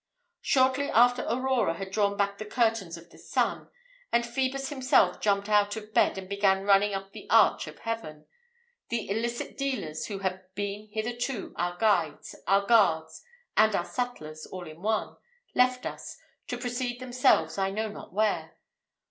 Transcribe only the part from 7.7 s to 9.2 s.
heaven, the